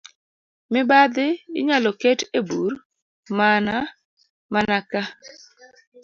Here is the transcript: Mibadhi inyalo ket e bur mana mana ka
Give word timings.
Mibadhi 0.71 1.27
inyalo 1.59 1.89
ket 2.01 2.19
e 2.37 2.39
bur 2.47 2.71
mana 3.37 3.75
mana 4.53 4.77
ka 4.89 5.01